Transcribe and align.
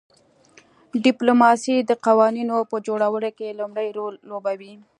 ډیپلوماسي 1.05 1.75
د 1.89 1.91
قوانینو 2.05 2.57
په 2.71 2.77
جوړولو 2.87 3.29
کې 3.37 3.57
لومړی 3.59 3.89
رول 3.97 4.15
لوبوي 4.29 4.73